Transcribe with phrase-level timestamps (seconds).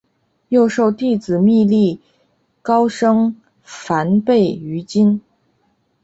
[0.49, 2.01] 又授弟子觅历
[2.63, 5.21] 高声梵呗于今。